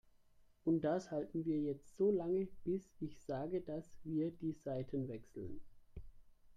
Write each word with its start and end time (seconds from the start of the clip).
Und 0.65 0.81
das 0.83 1.11
halten 1.11 1.45
wir 1.45 1.61
jetzt 1.61 1.95
so 1.95 2.09
lange, 2.09 2.47
bis 2.65 2.89
ich 3.01 3.21
sage, 3.21 3.61
dass 3.61 3.85
wir 4.03 4.31
die 4.31 4.53
Seiten 4.53 5.07
wechseln. 5.07 5.61